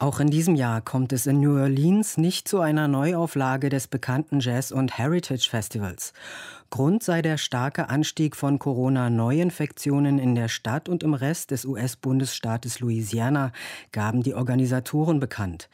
auch 0.00 0.20
in 0.20 0.30
diesem 0.30 0.54
Jahr 0.54 0.80
kommt 0.80 1.12
es 1.12 1.26
in 1.26 1.40
New 1.40 1.58
Orleans 1.58 2.18
nicht 2.18 2.46
zu 2.46 2.60
einer 2.60 2.86
Neuauflage 2.86 3.68
des 3.68 3.88
bekannten 3.88 4.38
Jazz- 4.38 4.70
und 4.70 4.96
Heritage 4.96 5.48
Festivals. 5.50 6.12
Grund 6.70 7.02
sei 7.02 7.20
der 7.20 7.36
starke 7.36 7.88
Anstieg 7.88 8.36
von 8.36 8.60
Corona-Neuinfektionen 8.60 10.20
in 10.20 10.36
der 10.36 10.46
Stadt 10.46 10.88
und 10.88 11.02
im 11.02 11.14
Rest 11.14 11.50
des 11.50 11.64
US-Bundesstaates 11.64 12.78
Louisiana, 12.78 13.50
gaben 13.90 14.22
die 14.22 14.34
Organisatoren 14.34 15.18
bekannt. 15.18 15.68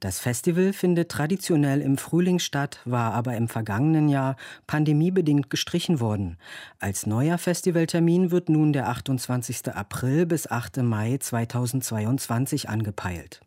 Das 0.00 0.20
Festival 0.20 0.74
findet 0.74 1.08
traditionell 1.08 1.80
im 1.80 1.96
Frühling 1.96 2.38
statt, 2.38 2.80
war 2.84 3.14
aber 3.14 3.34
im 3.36 3.48
vergangenen 3.48 4.10
Jahr 4.10 4.36
pandemiebedingt 4.66 5.48
gestrichen 5.48 6.00
worden. 6.00 6.36
Als 6.80 7.06
neuer 7.06 7.38
Festivaltermin 7.38 8.30
wird 8.30 8.50
nun 8.50 8.74
der 8.74 8.88
28. 8.88 9.72
April 9.72 10.26
bis 10.26 10.50
8. 10.50 10.82
Mai 10.82 11.16
2022 11.18 12.68
angepeilt. 12.68 13.40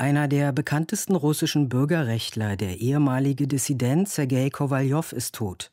Einer 0.00 0.28
der 0.28 0.50
bekanntesten 0.52 1.14
russischen 1.14 1.68
Bürgerrechtler, 1.68 2.56
der 2.56 2.78
ehemalige 2.78 3.46
Dissident 3.46 4.08
Sergei 4.08 4.48
Kowaljow, 4.48 5.12
ist 5.12 5.34
tot. 5.34 5.70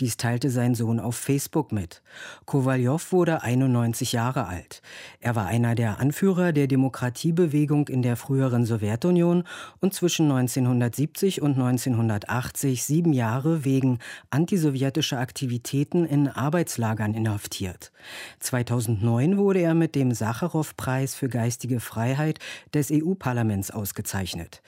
Dies 0.00 0.16
teilte 0.16 0.50
sein 0.50 0.74
Sohn 0.74 0.98
auf 0.98 1.14
Facebook 1.14 1.70
mit. 1.70 2.02
Kowaljow 2.44 3.12
wurde 3.12 3.44
91 3.44 4.10
Jahre 4.10 4.48
alt. 4.48 4.82
Er 5.20 5.36
war 5.36 5.46
einer 5.46 5.76
der 5.76 6.00
Anführer 6.00 6.52
der 6.52 6.66
Demokratiebewegung 6.66 7.86
in 7.86 8.02
der 8.02 8.16
früheren 8.16 8.66
Sowjetunion 8.66 9.44
und 9.78 9.94
zwischen 9.94 10.24
1970 10.24 11.40
und 11.40 11.52
1980 11.52 12.82
sieben 12.82 13.12
Jahre 13.12 13.64
wegen 13.64 14.00
antisowjetischer 14.30 15.20
Aktivitäten 15.20 16.04
in 16.04 16.26
Arbeitslagern 16.26 17.14
inhaftiert. 17.14 17.92
2009 18.40 19.36
wurde 19.36 19.60
er 19.60 19.74
mit 19.74 19.94
dem 19.94 20.10
Sacharow-Preis 20.10 21.14
für 21.14 21.28
geistige 21.28 21.78
Freiheit 21.78 22.40
des 22.74 22.90
EU-Parlaments 22.90 23.67
Preis 23.68 23.70
ausgezeichnet. 23.70 24.62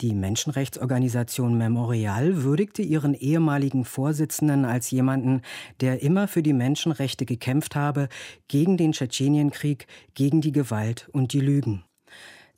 Die 0.00 0.14
Menschenrechtsorganisation 0.14 1.56
Memorial 1.56 2.42
würdigte 2.42 2.82
ihren 2.82 3.14
ehemaligen 3.14 3.84
Vorsitzenden 3.84 4.64
als 4.64 4.90
jemanden, 4.90 5.42
der 5.80 6.02
immer 6.02 6.28
für 6.28 6.42
die 6.42 6.52
Menschenrechte 6.52 7.26
gekämpft 7.26 7.76
habe, 7.76 8.08
gegen 8.48 8.76
den 8.76 8.92
Tschetschenienkrieg, 8.92 9.86
gegen 10.14 10.40
die 10.40 10.52
Gewalt 10.52 11.08
und 11.12 11.32
die 11.32 11.40
Lügen. 11.40 11.84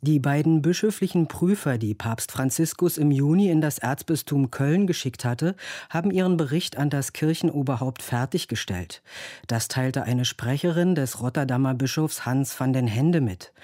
Die 0.06 0.18
beiden 0.18 0.60
bischöflichen 0.60 1.28
Prüfer, 1.28 1.78
die 1.78 1.94
Papst 1.94 2.30
Franziskus 2.30 2.98
im 2.98 3.10
Juni 3.10 3.48
in 3.48 3.62
das 3.62 3.78
Erzbistum 3.78 4.50
Köln 4.50 4.86
geschickt 4.86 5.24
hatte, 5.24 5.56
haben 5.88 6.10
ihren 6.10 6.36
Bericht 6.36 6.76
an 6.76 6.90
das 6.90 7.14
Kirchenoberhaupt 7.14 8.02
fertiggestellt. 8.02 9.02
Das 9.46 9.68
teilte 9.68 10.02
eine 10.02 10.26
Sprecherin 10.26 10.94
des 10.94 11.22
Rotterdamer 11.22 11.72
Bischofs 11.72 12.26
Hans 12.26 12.60
van 12.60 12.74
den 12.74 12.86
Hende 12.86 13.22
mit. 13.22 13.54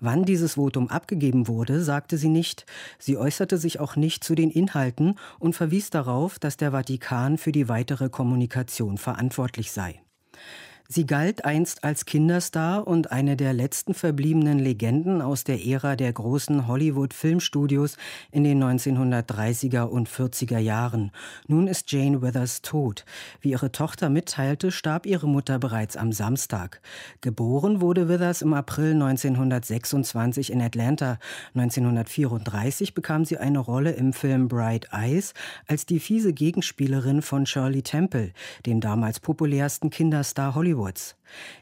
Wann 0.00 0.24
dieses 0.24 0.54
Votum 0.54 0.88
abgegeben 0.88 1.48
wurde, 1.48 1.84
sagte 1.84 2.16
sie 2.16 2.30
nicht. 2.30 2.64
Sie 2.98 3.18
äußerte 3.18 3.58
sich 3.58 3.78
auch 3.78 3.94
nicht 3.94 4.24
zu 4.24 4.34
den 4.34 4.50
Inhalten 4.50 5.16
und 5.38 5.54
verwies 5.54 5.90
darauf, 5.90 6.38
dass 6.38 6.56
der 6.56 6.70
Vatikan 6.70 7.36
für 7.36 7.52
die 7.52 7.68
weitere 7.68 8.08
Kommunikation 8.08 8.96
verantwortlich 8.96 9.70
sei. 9.70 10.00
Sie 10.92 11.06
galt 11.06 11.44
einst 11.44 11.84
als 11.84 12.04
Kinderstar 12.04 12.84
und 12.84 13.12
eine 13.12 13.36
der 13.36 13.52
letzten 13.52 13.94
verbliebenen 13.94 14.58
Legenden 14.58 15.22
aus 15.22 15.44
der 15.44 15.64
Ära 15.64 15.94
der 15.94 16.12
großen 16.12 16.66
Hollywood-Filmstudios 16.66 17.96
in 18.32 18.42
den 18.42 18.60
1930er 18.60 19.82
und 19.82 20.08
40er 20.08 20.58
Jahren. 20.58 21.12
Nun 21.46 21.68
ist 21.68 21.92
Jane 21.92 22.22
Withers 22.22 22.62
tot. 22.62 23.04
Wie 23.40 23.50
ihre 23.50 23.70
Tochter 23.70 24.10
mitteilte, 24.10 24.72
starb 24.72 25.06
ihre 25.06 25.28
Mutter 25.28 25.60
bereits 25.60 25.96
am 25.96 26.10
Samstag. 26.10 26.80
Geboren 27.20 27.80
wurde 27.80 28.08
Withers 28.08 28.42
im 28.42 28.52
April 28.52 28.94
1926 28.94 30.50
in 30.50 30.60
Atlanta. 30.60 31.18
1934 31.54 32.94
bekam 32.94 33.24
sie 33.24 33.38
eine 33.38 33.60
Rolle 33.60 33.92
im 33.92 34.12
Film 34.12 34.48
Bright 34.48 34.88
Eyes 34.90 35.34
als 35.68 35.86
die 35.86 36.00
fiese 36.00 36.32
Gegenspielerin 36.32 37.22
von 37.22 37.46
Shirley 37.46 37.82
Temple, 37.82 38.32
dem 38.66 38.80
damals 38.80 39.20
populärsten 39.20 39.90
Kinderstar 39.90 40.56
Hollywoods. 40.56 40.79
Hollywoods. 40.80 41.16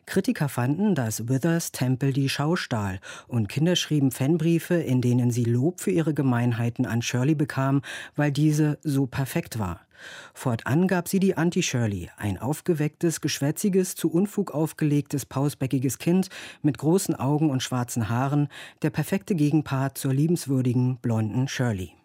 Kritiker 0.06 0.48
fanden, 0.48 0.94
dass 0.94 1.28
Withers 1.28 1.72
Temple 1.72 2.12
die 2.12 2.28
Schau 2.28 2.56
stahl 2.56 3.00
und 3.26 3.48
Kinder 3.48 3.76
schrieben 3.76 4.10
Fanbriefe, 4.10 4.74
in 4.74 5.00
denen 5.00 5.30
sie 5.30 5.44
Lob 5.44 5.80
für 5.80 5.90
ihre 5.90 6.14
Gemeinheiten 6.14 6.86
an 6.86 7.02
Shirley 7.02 7.34
bekam, 7.34 7.82
weil 8.16 8.32
diese 8.32 8.78
so 8.82 9.06
perfekt 9.06 9.58
war. 9.58 9.80
Fortan 10.32 10.86
gab 10.86 11.08
sie 11.08 11.18
die 11.18 11.36
Anti-Shirley, 11.36 12.08
ein 12.16 12.38
aufgewecktes, 12.38 13.20
geschwätziges, 13.20 13.96
zu 13.96 14.10
Unfug 14.10 14.52
aufgelegtes, 14.52 15.26
pausbäckiges 15.26 15.98
Kind 15.98 16.28
mit 16.62 16.78
großen 16.78 17.16
Augen 17.16 17.50
und 17.50 17.64
schwarzen 17.64 18.08
Haaren, 18.08 18.48
der 18.82 18.90
perfekte 18.90 19.34
Gegenpart 19.34 19.98
zur 19.98 20.14
liebenswürdigen, 20.14 20.98
blonden 20.98 21.48
Shirley. 21.48 21.97